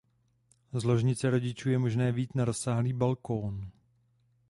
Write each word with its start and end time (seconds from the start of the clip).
Z 0.73 0.83
ložnice 0.83 1.29
rodičů 1.29 1.69
je 1.69 1.77
možné 1.77 2.11
vyjít 2.11 2.35
na 2.35 2.45
rozsáhlý 2.45 2.93
balkón. 2.93 3.69